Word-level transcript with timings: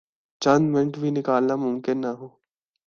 چند 0.41 0.63
منٹ 0.71 0.97
بھی 0.97 1.09
نکالنا 1.11 1.55
ممکن 1.55 1.97
نہ 2.01 2.11
ہوں۔ 2.19 2.29